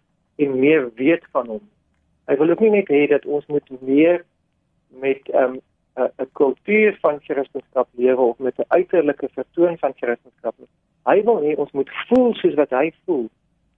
en 0.43 0.59
meer 0.59 0.87
weet 0.99 1.25
van 1.35 1.47
hom. 1.55 1.63
Hy 2.29 2.37
wil 2.39 2.53
ook 2.53 2.63
nie 2.63 2.73
net 2.77 2.91
hê 2.91 3.05
dat 3.11 3.25
ons 3.25 3.45
moet 3.51 3.67
meer 3.81 4.23
met 5.03 5.21
'n 5.27 5.43
um, 5.43 5.59
'n 5.95 6.29
kultuur 6.31 6.97
van 7.01 7.19
Christendom 7.19 7.85
lewe 7.91 8.21
of 8.21 8.37
met 8.37 8.57
'n 8.57 8.65
uiterlike 8.67 9.29
vertoon 9.33 9.77
van 9.77 9.93
Christendom. 9.95 10.67
Hy 11.03 11.23
wil 11.23 11.41
hê 11.41 11.55
ons 11.55 11.71
moet 11.71 11.89
voel 12.07 12.33
soos 12.33 12.53
wat 12.53 12.69
hy 12.69 12.93
voel. 13.05 13.29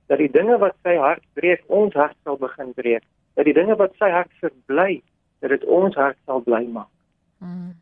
Dat 0.05 0.17
die 0.17 0.31
dinge 0.31 0.57
wat 0.57 0.75
sy 0.83 0.95
hart 0.95 1.23
breek, 1.33 1.63
ons 1.67 1.93
hart 1.93 2.15
sal 2.23 2.37
begin 2.37 2.73
breek. 2.73 3.03
Dat 3.33 3.45
die 3.45 3.53
dinge 3.53 3.75
wat 3.75 3.93
sy 3.97 4.09
hart 4.09 4.31
verbly, 4.39 5.01
dat 5.39 5.49
dit 5.49 5.63
ons 5.63 5.95
hart 5.95 6.17
sal 6.25 6.41
bly 6.41 6.67
maak. 6.67 6.91
Mm. 7.37 7.73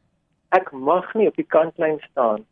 Ek 0.50 0.72
mag 0.72 1.14
nie 1.14 1.28
op 1.28 1.36
die 1.36 1.48
kantlyn 1.48 2.00
staan 2.12 2.46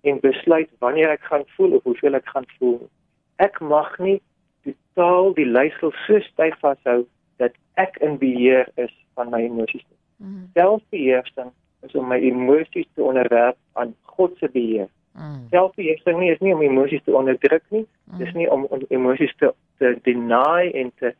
en 0.00 0.20
besluit 0.20 0.70
wanneer 0.78 1.10
ek 1.10 1.22
gaan 1.28 1.44
voel 1.56 1.72
of 1.76 1.82
hoeveel 1.82 2.14
ek 2.14 2.26
gaan 2.26 2.46
voel. 2.58 2.88
Ek 3.36 3.60
mag 3.60 3.98
nie 3.98 4.20
totaal 4.64 5.34
die 5.34 5.48
leiersel 5.48 5.92
so 6.06 6.20
styf 6.20 6.58
vashou 6.60 7.04
dat 7.36 7.56
ek 7.74 7.96
in 8.04 8.18
beheer 8.18 8.68
is 8.76 8.92
van 9.14 9.30
my 9.30 9.42
emosies. 9.44 9.84
Mm. 10.20 10.50
Selfbeheersing 10.54 11.50
is 11.86 11.96
om 11.96 12.08
my 12.12 12.18
emosies 12.20 12.88
te 12.94 13.02
onderwerp 13.02 13.56
aan 13.72 13.94
God 14.12 14.36
se 14.38 14.50
beheer. 14.52 14.88
Mm. 15.16 15.46
Selfbeheersing 15.50 16.20
nie 16.20 16.30
is 16.34 16.42
nie 16.44 16.54
om 16.54 16.62
emosies 16.62 17.02
te 17.04 17.16
onderdruk 17.16 17.64
nie. 17.74 17.86
Mm. 18.04 18.22
Dis 18.22 18.32
nie 18.36 18.48
om, 18.52 18.66
om 18.70 18.84
emosies 18.88 19.34
te 19.40 19.52
te 19.80 19.94
deny 20.04 20.70
en 20.76 20.92
te 21.00 21.14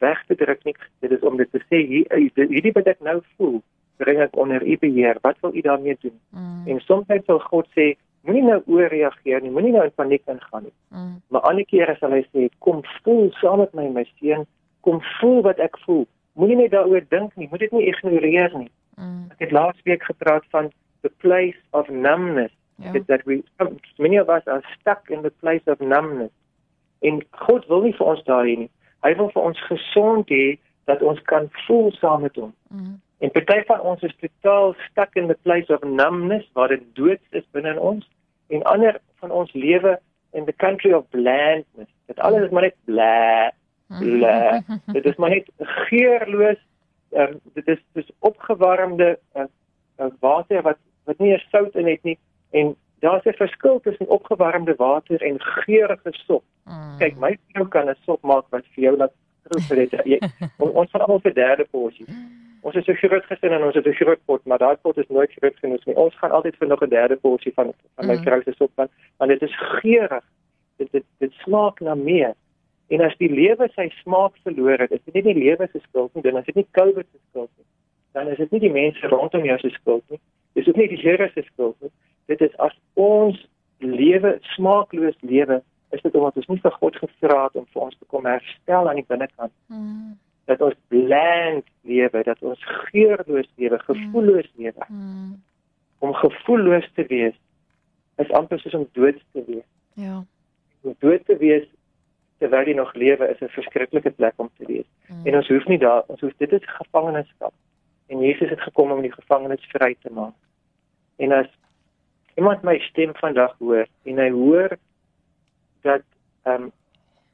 weg 0.00 0.22
te 0.26 0.34
druk 0.34 0.64
nie. 0.64 0.76
Dit 1.04 1.12
is 1.18 1.24
om 1.24 1.36
dit 1.36 1.50
te 1.52 1.60
sê 1.68 1.82
hier 1.84 2.08
hierdie 2.16 2.72
wat 2.76 2.88
ek 2.96 3.04
nou 3.04 3.20
voel, 3.36 3.60
bring 4.00 4.20
ek 4.24 4.36
onder 4.40 4.64
u 4.64 4.78
beheer. 4.80 5.20
Wat 5.24 5.36
wil 5.44 5.54
u 5.54 5.64
daarmee 5.68 5.98
doen? 6.00 6.16
Mm. 6.32 6.64
En 6.72 6.80
soms 6.88 7.12
sal 7.28 7.44
God 7.50 7.68
sê 7.76 7.94
Moenie 8.26 8.42
nou 8.42 8.58
ooreageer 8.66 9.42
nie, 9.42 9.52
moenie 9.54 9.70
nou 9.74 9.84
in 9.86 9.94
paniek 9.94 10.24
ingaan 10.26 10.64
nie. 10.66 10.74
Mm. 10.90 11.12
Maar 11.30 11.44
ander 11.46 11.66
kere 11.70 11.94
sal 12.00 12.14
hy 12.16 12.24
sê, 12.32 12.48
kom 12.64 12.82
voel 13.04 13.28
saam 13.38 13.62
met 13.62 13.74
my, 13.78 13.86
my 13.94 14.02
seun, 14.16 14.42
kom 14.86 14.98
voel 15.18 15.44
wat 15.46 15.62
ek 15.62 15.78
voel. 15.84 16.02
Moenie 16.36 16.56
net 16.56 16.74
daaroor 16.74 17.04
dink 17.08 17.36
nie, 17.40 17.48
moet 17.50 17.62
dit 17.64 17.72
nie 17.72 17.86
ignoreer 17.88 18.52
nie. 18.52 18.70
Mm. 19.00 19.30
Ek 19.32 19.46
het 19.46 19.54
laas 19.56 19.78
week 19.88 20.04
gepraat 20.04 20.44
van 20.52 20.68
the 21.00 21.12
place 21.24 21.56
of 21.70 21.88
numbness. 21.88 22.52
Ja. 22.76 22.92
That 23.08 23.24
we 23.24 23.40
many 23.96 24.18
of 24.20 24.28
us 24.28 24.44
are 24.44 24.60
stuck 24.74 25.08
in 25.08 25.22
the 25.22 25.32
place 25.40 25.64
of 25.64 25.80
numbness. 25.80 26.32
En 27.00 27.22
God 27.30 27.66
wil 27.66 27.86
nie 27.88 27.94
vir 27.96 28.12
ons 28.12 28.22
daar 28.28 28.44
hê 28.44 28.56
nie. 28.66 28.70
Hy 29.06 29.14
wil 29.16 29.32
vir 29.32 29.48
ons 29.48 29.64
gesond 29.70 30.28
hê 30.28 30.58
dat 30.84 31.02
ons 31.02 31.22
kan 31.30 31.48
voel 31.64 31.88
saam 31.96 32.26
met 32.28 32.36
hom. 32.36 32.52
Mm. 32.68 33.00
En 33.24 33.32
party 33.32 33.62
van 33.70 33.80
ons 33.80 34.02
is 34.04 34.16
totaal 34.20 34.74
stuck 34.90 35.16
in 35.16 35.32
the 35.32 35.38
place 35.42 35.72
of 35.72 35.84
numbness 35.88 36.44
waar 36.52 36.68
dit 36.68 36.84
dood 36.98 37.20
is 37.30 37.48
binne 37.56 37.72
in 37.72 37.80
ons 37.80 38.04
en 38.52 38.62
ander 38.68 39.00
van 39.24 39.32
ons 39.32 39.52
lewe 39.56 39.96
in 40.36 40.44
the 40.44 40.52
country 40.52 40.92
of 40.92 41.08
blandness. 41.16 41.92
Dit 42.12 42.20
alles 42.20 42.44
is 42.44 42.52
maar 42.52 42.68
net 42.68 42.76
blah 42.84 43.48
Le, 43.88 44.62
dit 44.92 45.04
is 45.04 45.16
maar 45.16 45.30
net 45.30 45.50
geurloos. 45.58 46.58
Um, 47.10 47.40
dit 47.54 47.68
is 47.68 47.78
dis 47.92 48.10
opgewarmde 48.18 49.18
uh, 49.36 49.42
uh, 50.00 50.06
water 50.20 50.62
wat 50.62 50.78
wat 51.04 51.18
nie 51.18 51.38
sout 51.38 51.74
in 51.74 51.86
het 51.86 52.02
nie 52.02 52.18
en 52.50 52.74
daar's 52.98 53.24
'n 53.24 53.32
verskil 53.32 53.80
tussen 53.80 54.08
opgewarmde 54.08 54.74
water 54.76 55.22
en 55.22 55.40
geurende 55.40 56.12
sop. 56.12 56.44
Mm. 56.64 56.98
Kyk, 56.98 57.16
my 57.16 57.38
vrou 57.52 57.68
kan 57.68 57.88
'n 57.88 57.96
sop 58.04 58.22
maak 58.22 58.44
wat 58.48 58.64
vir 58.74 58.84
jou 58.84 58.96
laat 58.96 59.12
proef 59.42 59.68
dit. 59.68 59.90
Jy, 60.04 60.18
ons 60.80 60.90
van 60.90 61.00
almal 61.00 61.20
vir 61.20 61.34
derde 61.34 61.66
porsie. 61.70 62.06
Ons 62.60 62.74
is 62.74 62.84
so 62.84 62.94
groot 62.94 63.24
gesin 63.24 63.52
en 63.52 63.62
ons 63.62 63.74
het 63.74 63.86
'n 63.86 63.92
groot 63.92 64.24
pot, 64.24 64.44
maar 64.44 64.58
daai 64.58 64.76
pot 64.76 64.98
is 64.98 65.08
nooit 65.08 65.32
groot 65.32 65.56
genoeg 65.56 65.84
nie. 65.86 65.96
Ons 65.96 66.18
gaan 66.18 66.30
altyd 66.30 66.56
vir 66.56 66.68
nog 66.68 66.82
'n 66.82 66.88
derde 66.88 67.16
porsie 67.16 67.52
van 67.54 67.72
van 67.94 68.06
my 68.06 68.16
mm. 68.16 68.22
vrou 68.22 68.42
se 68.42 68.52
sop 68.52 68.72
want 68.74 69.30
dit 69.30 69.42
is 69.42 69.56
geurig. 69.56 70.24
Dit 70.76 70.92
dit 70.92 71.04
dit 71.18 71.32
smaak 71.32 71.80
na 71.80 71.94
meer. 71.94 72.34
En 72.88 73.02
as 73.02 73.16
die 73.18 73.30
lewe 73.32 73.66
sy 73.74 73.88
smaak 74.02 74.36
verloor 74.46 74.84
het, 74.84 74.92
is 74.94 75.02
dit 75.08 75.18
nie 75.18 75.26
die 75.32 75.40
lewe 75.40 75.66
se 75.72 75.80
skuld 75.88 76.14
nie, 76.14 76.22
dan 76.22 76.38
is 76.38 76.46
dit 76.46 76.60
nie 76.60 76.66
COVID 76.78 77.06
se 77.10 77.18
skuld 77.30 77.50
nie. 77.56 77.66
Dan 78.14 78.28
is 78.30 78.38
dit 78.38 78.52
nie 78.54 78.62
die 78.62 78.72
mense 78.72 79.10
rondom 79.10 79.46
jou 79.48 79.56
se 79.58 79.70
skuld 79.74 80.04
nie. 80.14 80.20
Dis 80.54 80.68
ook 80.70 80.78
nie 80.80 80.88
die 80.92 81.00
Here 81.00 81.26
se 81.34 81.42
skuld 81.48 81.74
nie. 81.82 81.90
Dit 82.30 82.44
is 82.46 82.54
as 82.62 82.74
ons 82.94 83.40
lewe 83.82 84.36
smaakloos 84.54 85.18
lewe, 85.20 85.60
is 85.94 86.02
dit 86.02 86.14
omdat 86.14 86.38
ons 86.40 86.46
nie 86.52 86.62
vir 86.62 86.78
God 86.78 87.00
gevra 87.02 87.40
het 87.48 87.58
om 87.58 87.66
vir 87.74 87.82
ons 87.88 87.98
te 87.98 88.06
kom 88.12 88.28
herstel 88.28 88.88
aan 88.88 89.00
die 89.00 89.08
binnekant. 89.08 89.52
Mm. 89.66 90.14
Dat 90.46 90.62
ons 90.62 90.78
bland 90.94 91.66
lewe, 91.90 92.22
dat 92.22 92.42
ons 92.46 92.62
geurloos 92.92 93.50
lewe, 93.58 93.78
gevoelloos 93.88 94.48
lewe. 94.54 94.88
Mm. 94.88 95.34
Om 96.06 96.14
gevoelloos 96.22 96.86
te 96.94 97.06
wees 97.10 97.34
is 98.22 98.30
amper 98.30 98.62
soos 98.62 98.78
om 98.78 98.86
dood 98.96 99.18
te 99.34 99.42
wees. 99.46 99.66
Ja. 99.98 100.22
Om 100.86 100.94
dood 101.02 101.26
te 101.26 101.36
wees 101.42 101.66
terwyl 102.38 102.66
jy 102.66 102.74
nog 102.74 102.94
lewe 102.94 103.28
is 103.28 103.40
'n 103.40 103.48
verskriklike 103.48 104.10
plek 104.10 104.34
om 104.36 104.50
te 104.58 104.66
wees. 104.66 104.88
Mm. 105.08 105.26
En 105.26 105.36
ons 105.36 105.48
hoef 105.48 105.66
nie 105.66 105.78
daar 105.78 106.02
ons 106.06 106.20
hoef 106.20 106.36
dit 106.36 106.52
is 106.52 106.64
gevangenskap. 106.64 107.52
En 108.06 108.20
Jesus 108.20 108.50
het 108.50 108.60
gekom 108.60 108.92
om 108.92 109.00
die 109.00 109.12
gevangenes 109.12 109.66
vry 109.68 109.96
te 110.02 110.10
maak. 110.12 110.34
En 111.16 111.32
as 111.32 111.46
iemand 112.34 112.62
my 112.62 112.78
stem 112.78 113.14
vandag 113.14 113.56
hoor 113.58 113.86
en 114.02 114.18
hy 114.18 114.30
hoor 114.30 114.76
dat 115.82 116.02
ehm 116.42 116.62
um, 116.62 116.72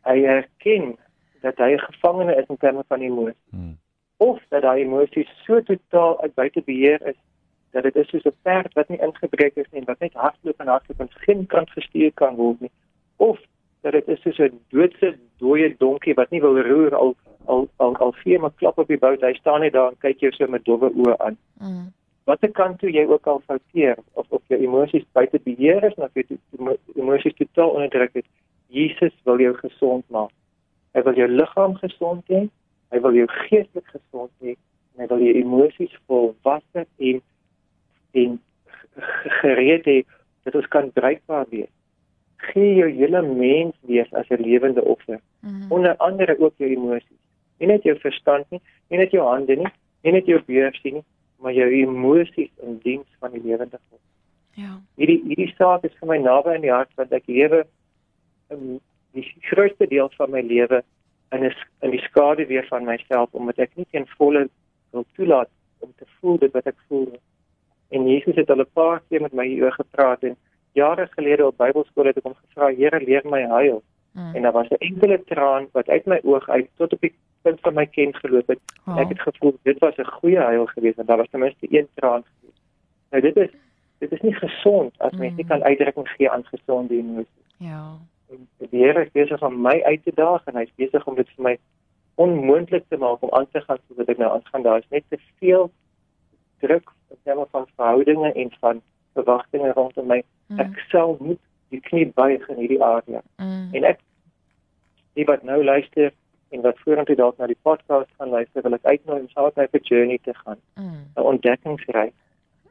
hy 0.02 0.24
erken 0.24 0.96
dat 1.40 1.56
hy 1.56 1.72
'n 1.74 1.78
gevangene 1.78 2.34
is 2.36 2.46
in 2.48 2.56
terme 2.56 2.84
van 2.88 3.00
emosie. 3.00 3.42
Mm. 3.50 3.78
Of 4.16 4.42
dat 4.48 4.62
hy 4.62 4.78
emosies 4.78 5.30
so 5.44 5.62
totaal 5.62 6.20
uit 6.22 6.34
buite 6.34 6.62
beheer 6.62 7.06
is 7.06 7.18
dat 7.70 7.82
dit 7.82 7.96
is 7.96 8.08
soos 8.08 8.24
'n 8.24 8.36
perd 8.42 8.72
wat 8.72 8.88
nie 8.88 9.00
ingebreek 9.00 9.56
is 9.56 9.70
nie 9.70 9.80
en 9.80 9.86
wat 9.86 9.98
net 9.98 10.12
hardloop 10.12 10.60
en 10.60 10.66
hardloop 10.66 11.00
en 11.00 11.10
geen 11.10 11.46
kant 11.46 11.70
gestuur 11.70 12.12
kan 12.12 12.34
word 12.34 12.60
nie. 12.60 12.70
Of 13.16 13.40
dat 13.82 13.92
dit 13.92 14.08
is 14.08 14.20
soos 14.22 14.38
'n 14.38 14.60
doodse 14.68 15.16
dooie 15.38 15.74
donkie 15.78 16.14
wat 16.14 16.30
nie 16.30 16.40
wil 16.40 16.60
roer 16.62 16.94
al 16.94 17.14
al 17.44 17.68
al 17.76 17.96
al 17.96 18.12
vier 18.12 18.40
maar 18.40 18.54
klap 18.56 18.78
op 18.78 18.88
die 18.88 18.98
bout 18.98 19.20
hy 19.20 19.32
staan 19.34 19.60
net 19.60 19.72
daar 19.72 19.90
en 19.90 19.98
kyk 19.98 20.20
jou 20.20 20.32
so 20.32 20.46
met 20.46 20.64
dowwe 20.64 20.90
oë 20.94 21.16
aan. 21.18 21.36
Mm. 21.58 21.92
Watter 22.24 22.50
kant 22.50 22.78
toe 22.78 22.90
jy 22.90 23.04
ook 23.06 23.26
al 23.26 23.42
fouteer 23.46 23.96
of 24.12 24.26
of 24.28 24.42
jou 24.46 24.60
emosies 24.60 25.04
buite 25.12 25.40
beheer 25.44 25.84
is 25.84 25.94
of 25.94 26.14
jy 26.14 26.24
emosies 26.94 27.34
totaal 27.34 27.70
onderdruk 27.70 28.14
het, 28.14 28.26
Jesus 28.68 29.14
wil 29.24 29.40
jou 29.40 29.54
gesond 29.54 30.04
maak. 30.08 30.30
Hy 30.94 31.02
wil 31.02 31.14
jou 31.14 31.28
liggaam 31.28 31.74
gesond 31.74 32.22
hê, 32.28 32.48
hy 32.90 33.00
wil 33.00 33.14
jou 33.14 33.26
geestelik 33.26 33.86
gesond 33.86 34.30
hê 34.40 34.54
en 34.94 35.02
hy 35.02 35.06
wil 35.06 35.26
jou 35.26 35.34
emosies 35.42 35.98
volwasse 36.06 36.86
en 36.98 37.22
en 38.12 38.40
gereed 39.42 39.84
hê 39.84 40.02
dat 40.44 40.54
ons 40.54 40.68
kan 40.68 40.90
bruikbaar 40.92 41.46
wees 41.50 41.72
gee 42.50 42.74
jou 42.74 42.88
hele 42.90 43.22
mens 43.22 43.74
wees 43.88 44.12
as 44.12 44.28
'n 44.28 44.42
lewende 44.42 44.84
offer. 44.84 45.20
Mm. 45.40 45.72
Onder 45.72 45.96
andere 45.96 46.38
ook 46.38 46.54
jou 46.56 46.70
emosies. 46.70 47.20
Nie 47.58 47.68
net 47.68 47.82
jou 47.82 47.98
verstand 47.98 48.50
nie, 48.50 48.60
nie 48.88 48.98
net 48.98 49.10
jou 49.10 49.26
hande 49.26 49.56
nie, 49.56 49.72
nie 50.02 50.12
net 50.12 50.26
jou 50.26 50.40
beursie 50.46 50.92
nie, 50.92 51.04
maar 51.38 51.52
jou 51.52 51.68
emosies 51.70 52.50
in 52.62 52.78
diens 52.82 53.08
van 53.18 53.30
die 53.32 53.42
lewende 53.42 53.78
God. 53.90 54.00
Ja. 54.54 54.80
Hierdie 54.96 55.22
hierdie 55.26 55.54
saak 55.56 55.84
is 55.84 55.94
vir 56.00 56.08
my 56.08 56.18
naby 56.18 56.54
in 56.54 56.66
die 56.66 56.72
hart 56.72 56.90
want 56.96 57.12
ek 57.12 57.26
lewe 57.26 57.64
in 58.50 58.80
die 59.16 59.24
grootste 59.48 59.86
deel 59.88 60.10
van 60.18 60.30
my 60.30 60.40
lewe 60.40 60.82
in 61.32 61.44
'n 61.44 61.54
in 61.80 61.90
die 61.90 62.04
skade 62.08 62.46
weer 62.46 62.66
van 62.68 62.84
myself 62.84 63.28
omdat 63.32 63.58
ek 63.58 63.76
nie 63.76 63.86
teen 63.90 64.06
volle 64.18 64.48
wil 64.90 65.06
toelaat 65.16 65.48
om 65.80 65.92
te 65.96 66.06
voel 66.20 66.38
dit 66.38 66.52
wat 66.52 66.66
ek 66.66 66.78
voel. 66.88 67.18
En 67.90 68.08
Jesus 68.08 68.36
het 68.36 68.50
al 68.50 68.60
'n 68.60 68.72
paar 68.72 69.02
keer 69.08 69.22
met 69.22 69.32
my 69.32 69.46
hieroor 69.46 69.72
gepraat 69.72 70.22
en 70.22 70.36
jare 70.72 71.06
gelede 71.10 71.46
op 71.46 71.56
Bybelskool 71.56 72.10
het 72.10 72.16
ek 72.16 72.28
hom 72.28 72.34
gevra, 72.34 72.70
Here, 72.76 73.00
leer 73.00 73.26
my 73.28 73.42
huil. 73.46 73.82
Mm. 74.12 74.34
En 74.34 74.42
daar 74.42 74.52
was 74.52 74.68
'n 74.68 74.84
enkele 74.88 75.24
traan 75.24 75.68
wat 75.72 75.88
uit 75.88 76.06
my 76.06 76.20
oog 76.22 76.48
uit 76.48 76.68
tot 76.76 76.92
op 76.92 77.00
die 77.00 77.14
punt 77.42 77.60
van 77.60 77.74
my 77.74 77.86
ken 77.86 78.14
geloop 78.14 78.46
het. 78.46 78.60
Oh. 78.86 78.98
Ek 78.98 79.08
het 79.08 79.20
gevoel 79.20 79.58
dit 79.62 79.78
was 79.78 79.96
'n 79.96 80.04
goeie 80.04 80.38
huil 80.38 80.66
geweest 80.66 80.98
en 80.98 81.06
daar 81.06 81.16
was 81.16 81.30
ten 81.30 81.40
minste 81.40 81.66
een 81.70 81.88
traan 81.94 82.24
geweest. 82.24 82.60
Nou 83.10 83.22
dit 83.22 83.36
is 83.36 83.50
dit 83.98 84.12
is 84.12 84.20
nie 84.20 84.34
gesond 84.34 84.98
as 84.98 85.12
mens 85.12 85.30
mm. 85.30 85.36
nie 85.36 85.46
kan 85.46 85.62
uitdrukking 85.62 86.08
gee 86.08 86.30
aan 86.30 86.44
gesonde 86.44 86.94
emosies. 86.94 87.48
Ja. 87.56 87.96
En 88.30 88.48
die 88.58 88.84
Here 88.84 89.04
is 89.04 89.10
besig 89.10 89.42
om 89.42 89.60
my 89.60 89.82
uit 89.82 90.04
te 90.04 90.12
daag 90.14 90.44
en 90.44 90.56
hy's 90.56 90.72
besig 90.76 91.06
om 91.06 91.14
dit 91.14 91.28
vir 91.36 91.44
my 91.44 91.58
onmoontlik 92.14 92.84
te 92.88 92.96
maak 92.96 93.22
om 93.22 93.30
aan 93.30 93.46
te 93.50 93.60
gaan 93.60 93.78
soos 93.86 93.96
wat 93.96 94.08
ek 94.08 94.18
nou 94.18 94.32
aangaan. 94.32 94.62
Daar 94.62 94.78
is 94.78 94.88
net 94.88 95.04
te 95.08 95.18
veel 95.38 95.70
druk 96.58 96.90
in 97.10 97.16
terme 97.22 97.46
van 97.50 97.66
verhoudinge 97.76 98.32
en 98.32 98.52
van 98.60 98.82
verwagtinge 99.16 99.72
rondom 99.72 100.06
my. 100.06 100.22
Mm. 100.46 100.60
Ek 100.64 100.80
sal 100.90 101.16
moet 101.20 101.40
die 101.74 101.80
knie 101.80 102.06
buig 102.14 102.48
in 102.48 102.60
hierdie 102.60 102.82
area. 102.82 103.22
Mm. 103.36 103.68
En 103.72 103.86
ek 103.92 104.00
die 105.18 105.26
wat 105.28 105.44
nou 105.48 105.60
luister 105.64 106.12
en 106.52 106.64
wat 106.66 106.80
vorentoe 106.84 107.16
dalk 107.16 107.38
na 107.40 107.48
die 107.48 107.58
podcast 107.64 108.10
gaan 108.18 108.32
luister, 108.32 108.64
wil 108.64 108.76
ek 108.76 108.88
uitnooi 108.88 109.20
om 109.20 109.28
saam 109.32 109.48
met 109.48 109.72
my 109.72 109.78
'n 109.78 109.88
journey 109.88 110.18
te 110.22 110.34
gaan. 110.34 110.60
'n 110.76 110.82
mm. 110.82 111.24
Ontdekkingsreis. 111.32 112.16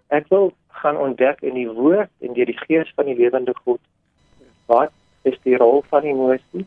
Ek 0.09 0.27
wil 0.29 0.53
gaan 0.67 0.97
ontdek 0.97 1.41
in 1.41 1.53
die 1.53 1.69
woord 1.69 2.11
en 2.19 2.33
deur 2.33 2.45
die 2.45 2.61
gees 2.67 2.91
van 2.95 3.05
die 3.05 3.15
lewende 3.15 3.53
God 3.63 3.79
wat 4.65 4.91
is 5.23 5.37
die 5.43 5.57
rol 5.57 5.83
van 5.89 6.03
emosie 6.03 6.65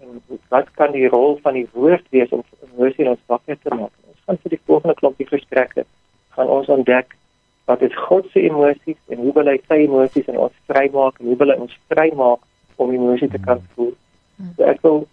en 0.00 0.22
wat 0.48 0.70
kan 0.74 0.92
die 0.92 1.08
rol 1.08 1.38
van 1.42 1.54
die 1.54 1.68
woord 1.72 2.06
wees 2.10 2.30
om 2.30 2.42
emosie 2.72 3.08
ons 3.08 3.20
wakker 3.26 3.58
te 3.58 3.74
maak 3.74 3.92
ons 4.26 5.28
gesprek 5.28 5.74
het, 5.74 5.88
gaan 6.36 6.48
ons 6.48 6.68
ontdek 6.68 7.16
wat 7.64 7.82
is 7.82 7.96
God 8.08 8.26
se 8.32 8.42
emosies 8.42 8.98
en 9.06 9.18
hoe 9.22 9.32
wil 9.36 9.50
hy 9.50 9.58
sy 9.68 9.84
emosies 9.86 10.28
in 10.30 10.38
ons 10.38 10.54
vrymaak 10.70 11.20
en 11.20 11.30
hoe 11.30 11.38
wil 11.40 11.54
hy 11.54 11.58
ons 11.62 11.78
vrymaak 11.92 12.40
om 12.82 12.94
emosie 12.94 13.30
te 13.30 13.40
kan 13.42 13.62
voel. 13.74 13.92
So 14.56 14.66
ek 14.66 14.82
wil 14.82 15.04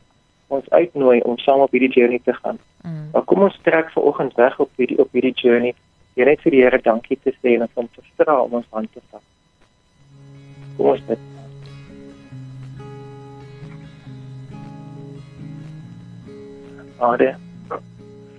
ons 0.50 0.70
uitnooi 0.74 1.20
om 1.30 1.38
saam 1.38 1.62
op 1.66 1.74
hierdie 1.76 1.92
journey 1.94 2.22
te 2.26 2.34
gaan. 2.34 2.58
Mm. 2.82 3.10
Maar 3.14 3.26
kom 3.30 3.46
ons 3.46 3.60
trek 3.64 3.92
vanoggend 3.94 4.34
weg 4.40 4.60
op 4.60 4.72
hierdie 4.82 4.98
op 5.02 5.14
hierdie 5.14 5.36
journey. 5.38 5.76
Jy 6.18 6.26
net 6.26 6.42
vir 6.42 6.56
die 6.56 6.64
Here 6.64 6.80
dankie 6.84 7.20
te 7.24 7.36
sê 7.38 7.54
en 7.56 7.68
om 7.74 7.90
te 7.96 8.06
vra 8.18 8.42
om 8.42 8.58
ons 8.60 8.72
hand 8.74 8.90
te 8.94 9.04
vat. 9.12 9.26
Kom 10.78 10.96
ons 10.96 11.06
bid. 11.08 11.28
Vader, 17.00 17.38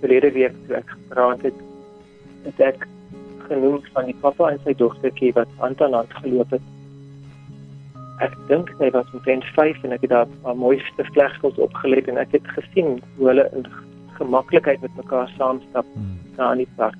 verlede 0.01 0.29
week 0.35 0.57
toe 0.67 0.75
ek 0.77 0.91
gepraat 0.93 1.47
het, 1.47 1.61
het 2.45 2.59
ek 2.67 2.83
genoem 3.47 3.79
van 3.93 4.05
die 4.09 4.17
pappa 4.21 4.49
en 4.51 4.59
sy 4.65 4.73
dogtertjie 4.77 5.33
wat 5.37 5.51
hand 5.57 5.81
aan 5.81 5.93
hand 5.93 6.13
geloop 6.21 6.55
het. 6.55 6.65
Ek 8.25 8.33
dink 8.49 8.69
sy 8.79 8.89
was 8.93 9.13
omtrent 9.13 9.45
5 9.55 9.83
en 9.85 9.95
ek 9.97 10.05
het 10.05 10.13
daar 10.13 10.27
'n 10.53 10.57
mooiste 10.57 11.05
vlegsels 11.13 11.57
opgelet 11.57 12.07
en 12.07 12.17
ek 12.17 12.31
het 12.37 12.47
gesien 12.57 13.01
hoe 13.17 13.27
hulle 13.27 13.49
in 13.53 13.65
gemaklikheid 14.19 14.81
met 14.81 14.95
mekaar 14.95 15.29
saamstap 15.37 15.85
hmm. 15.93 16.19
daar 16.35 16.51
in 16.51 16.63
die 16.65 16.73
park. 16.75 16.99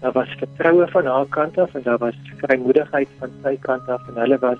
Daar 0.00 0.12
was 0.12 0.36
vertroue 0.38 0.86
van 0.88 1.06
haar 1.06 1.26
kant 1.28 1.58
af 1.58 1.74
en 1.74 1.82
daar 1.82 1.98
was 1.98 2.14
vrymoedigheid 2.42 3.08
van 3.18 3.30
sy 3.42 3.56
kant 3.60 3.88
af 3.88 4.08
en 4.08 4.20
hulle 4.22 4.38
was 4.38 4.58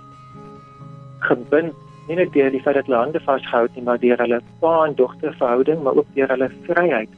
gebind 1.21 1.75
nie 2.11 2.19
net 2.19 2.33
deur 2.35 2.50
die 2.50 2.62
feit 2.64 2.75
dat 2.75 2.88
hulle 2.88 2.99
hande 2.99 3.21
vasgehou 3.23 3.66
het 3.66 3.76
nie, 3.78 3.85
maar 3.87 4.00
deur 4.02 4.19
hulle 4.19 4.40
pa 4.62 4.75
en 4.87 4.95
dogter 4.99 5.35
verhouding, 5.38 5.83
maar 5.83 5.99
ook 6.00 6.09
deur 6.16 6.33
hulle 6.35 6.50
vryheid. 6.66 7.12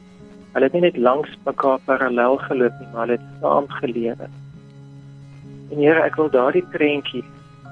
Hulle 0.53 0.69
het 0.69 0.73
nie 0.73 0.81
net 0.85 0.97
langs 0.97 1.37
mekaar 1.45 1.79
parallel 1.85 2.37
geloop 2.37 2.79
nie, 2.79 2.87
maar 2.93 3.07
hulle 3.07 3.17
het 3.17 3.29
saam 3.41 3.69
gelewe. 3.81 4.27
En 5.71 5.77
Here, 5.77 6.01
ek 6.05 6.15
wil 6.15 6.29
daardie 6.29 6.65
prentjie 6.75 7.23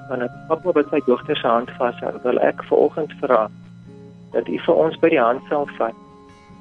van 0.08 0.22
'n 0.22 0.30
pappa 0.48 0.72
wat 0.72 0.88
sy 0.90 1.00
dogter 1.06 1.36
se 1.36 1.46
hand 1.46 1.70
vashou, 1.78 2.12
wil 2.22 2.38
ek 2.38 2.64
vanoggend 2.64 3.12
vra 3.20 3.50
dat 4.32 4.48
U 4.48 4.58
vir 4.58 4.74
ons 4.74 4.98
by 4.98 5.08
die 5.08 5.20
hand 5.20 5.42
sal 5.48 5.66
vat 5.78 5.94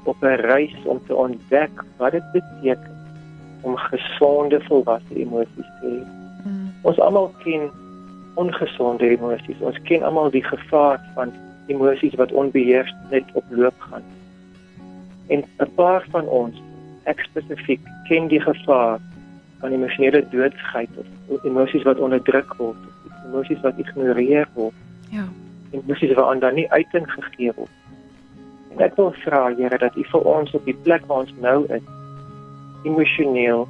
op 0.04 0.18
'n 0.22 0.42
reis 0.46 0.76
om 0.86 1.00
te 1.08 1.16
ontdek 1.16 1.84
wat 1.98 2.12
dit 2.12 2.32
beteken 2.32 2.98
om 3.62 3.78
gesonde 3.78 4.62
volwasse 4.62 5.16
emosies 5.16 5.70
te 5.80 5.88
hê. 5.88 6.02
Mm. 6.46 6.74
Ons 6.82 7.00
almal 7.00 7.34
ken 7.44 7.70
ongesonde 8.34 9.10
emosies. 9.10 9.60
Ons 9.60 9.82
ken 9.82 10.04
almal 10.04 10.30
die 10.30 10.44
gevaar 10.44 11.00
van 11.16 11.34
emosies 11.68 12.16
wat 12.16 12.32
onbeheers 12.32 12.94
net 13.10 13.24
oploop 13.34 13.76
gaan. 13.78 14.04
En 15.32 15.44
'n 15.64 15.72
paar 15.76 16.06
van 16.12 16.28
ons, 16.28 16.62
ek 17.04 17.20
spesifiek, 17.30 17.82
ken 18.08 18.28
die 18.28 18.42
gevaar 18.42 19.00
van 19.60 19.72
emosionele 19.72 20.26
doodsheid 20.30 20.90
of 20.98 21.44
emosies 21.44 21.84
wat 21.84 22.00
onderdruk 22.00 22.54
word, 22.58 22.78
emosies 23.26 23.62
wat 23.62 23.78
ignoreer 23.78 24.48
word. 24.54 24.76
Ja. 25.10 25.28
Emosies 25.72 26.14
wat 26.14 26.26
ander 26.26 26.54
nie 26.54 26.72
uiting 26.72 27.08
gegee 27.12 27.52
word. 27.56 27.76
En 28.72 28.84
ek 28.84 28.96
wil 28.96 29.12
vra 29.24 29.56
Here 29.56 29.78
dat 29.78 29.96
U 29.96 30.04
vir 30.04 30.22
ons 30.22 30.52
op 30.52 30.66
die 30.66 30.78
plek 30.84 31.06
waar 31.06 31.24
ons 31.26 31.34
nou 31.40 31.66
is, 31.68 31.84
emosioneel 32.84 33.68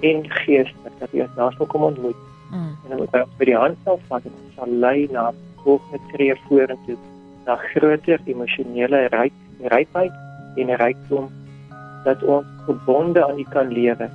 en 0.00 0.30
geestelik 0.30 0.98
dat 0.98 1.12
U 1.12 1.20
ons 1.20 1.34
daar 1.34 1.52
sal 1.52 1.66
kom 1.66 1.82
ontmoet 1.82 2.22
Mm. 2.54 2.76
En 2.82 2.88
dan 2.88 2.98
moet 2.98 3.12
ons 3.12 3.36
by 3.38 3.48
die 3.48 3.56
hand 3.56 3.78
self 3.82 4.02
vat 4.10 4.26
en 4.28 4.34
sal 4.54 4.74
lei 4.82 5.08
na 5.10 5.24
volgende 5.64 5.98
tree 6.12 6.34
vorentoe 6.46 6.96
na 7.46 7.56
groter 7.72 8.20
emosionele 8.30 9.00
ryk 9.14 9.40
rykheid 9.72 10.14
en 10.56 10.74
rykdom 10.80 11.30
dat 12.04 12.22
ons 12.22 12.46
verbonde 12.66 13.24
aan 13.26 13.38
U 13.38 13.44
kan 13.50 13.72
lewe. 13.72 14.08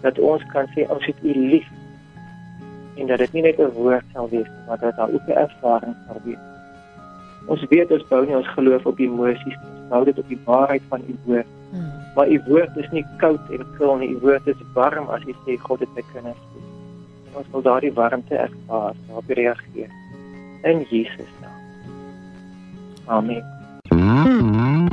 Dat 0.00 0.18
ons 0.18 0.42
kan 0.52 0.68
sê 0.74 0.86
ons 0.88 1.06
het 1.06 1.22
U 1.22 1.34
lief. 1.34 1.68
En 2.96 3.06
dat 3.06 3.18
dit 3.18 3.32
nie 3.32 3.42
net 3.42 3.58
'n 3.58 3.72
woord 3.74 4.04
sal 4.12 4.28
wees, 4.28 4.50
maar 4.66 4.78
dat 4.78 4.96
daar 4.96 5.12
ook 5.12 5.26
'n 5.26 5.40
ervaring 5.46 5.94
sal 6.06 6.20
wees. 6.24 6.42
Ons 7.46 7.64
weet 7.68 7.90
ons 7.90 8.08
bou 8.08 8.26
nie 8.26 8.36
ons 8.36 8.48
geloof 8.48 8.86
op 8.86 8.98
emosies, 8.98 9.58
ons 9.60 9.88
bou 9.88 10.04
dit 10.04 10.18
op 10.18 10.28
die 10.28 10.40
waarheid 10.44 10.82
van 10.88 11.00
U 11.08 11.16
woord. 11.24 11.46
Hmm. 11.70 11.90
Maar 12.14 12.28
U 12.28 12.42
woord 12.46 12.76
is 12.76 12.90
nie 12.90 13.06
koud 13.16 13.50
en 13.50 13.66
kil 13.78 13.96
nie, 13.96 14.10
U 14.10 14.18
woord 14.18 14.46
is 14.46 14.56
warm 14.74 15.08
as 15.08 15.22
jy 15.22 15.34
sê 15.46 15.60
God 15.60 15.80
het 15.80 15.94
my 15.94 16.02
kinders 16.12 16.38
lief 16.54 16.64
ons 17.34 17.50
wil 17.50 17.62
daardie 17.62 17.92
warmte 17.92 18.36
ervaar, 18.36 18.94
daarop 19.06 19.28
reageer. 19.28 19.90
In 20.62 20.86
Jesus 20.90 21.30
naam. 21.40 21.60
Amen. 23.06 24.92